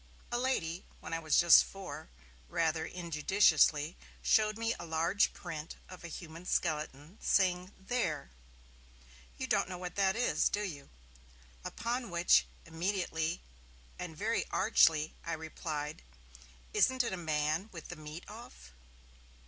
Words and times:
A 0.31 0.37
lady 0.39 0.83
when 0.99 1.13
I 1.13 1.19
was 1.19 1.39
just 1.39 1.63
four 1.63 2.09
rather 2.49 2.87
injudiciously 2.87 3.95
showed 4.23 4.57
me 4.57 4.73
a 4.79 4.83
large 4.87 5.31
print 5.31 5.75
of 5.87 6.03
a 6.03 6.07
human 6.07 6.47
skeleton, 6.47 7.19
saying, 7.21 7.71
'There! 7.79 8.31
you 9.37 9.45
don't 9.45 9.69
know 9.69 9.77
what 9.77 9.93
that 9.97 10.15
is, 10.15 10.49
do 10.49 10.63
you?' 10.63 10.89
Upon 11.63 12.09
which, 12.09 12.47
immediately 12.65 13.43
and 13.99 14.17
very 14.17 14.43
archly, 14.49 15.13
I 15.23 15.33
replied, 15.33 16.01
'Isn't 16.73 17.03
it 17.03 17.13
a 17.13 17.27
man 17.45 17.69
with 17.71 17.89
the 17.89 17.95
meat 17.95 18.23
off?' 18.27 18.71